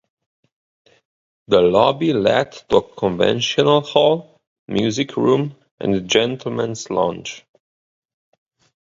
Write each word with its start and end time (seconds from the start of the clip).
The 1.47 1.61
lobby 1.61 2.11
led 2.11 2.53
to 2.69 2.77
a 2.77 2.81
convention 2.95 3.67
hall, 3.67 4.41
music 4.67 5.15
room 5.15 5.55
and 5.79 6.09
gentlemen's 6.09 6.89
lounge. 6.89 7.45